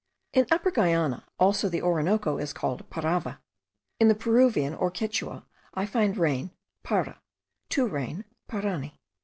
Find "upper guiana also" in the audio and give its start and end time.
0.49-1.69